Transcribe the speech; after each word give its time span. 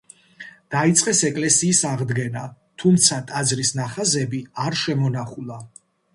დაიწყეს 0.75 1.19
ეკლესიის 1.29 1.81
აღდგენა, 1.89 2.47
თუმცა 2.85 3.21
ტაძრის 3.29 3.75
ნახაზები 3.83 4.43
არ 4.67 4.81
შემონახულა. 4.83 5.63